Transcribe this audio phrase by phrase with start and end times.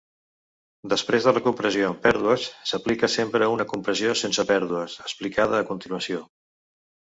[0.93, 6.27] Després de la compressió amb pèrdues s'aplica sempre una compressió sense pèrdues, explicada a continuació.